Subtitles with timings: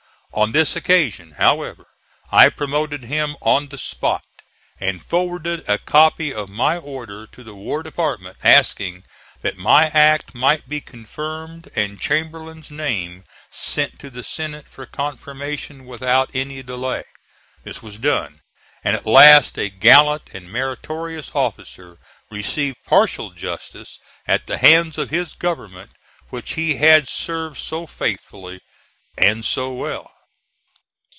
[0.33, 1.87] On this occasion, however,
[2.31, 4.23] I promoted him on the spot,
[4.79, 9.03] and forwarded a copy of my order to the War Department, asking
[9.41, 15.85] that my act might be confirmed and Chamberlain's name sent to the Senate for confirmation
[15.85, 17.03] without any delay.
[17.65, 18.39] This was done,
[18.85, 21.97] and at last a gallant and meritorious officer
[22.31, 25.91] received partial justice at the hands of his government,
[26.29, 28.61] which he had served so faithfully
[29.17, 30.09] and so well.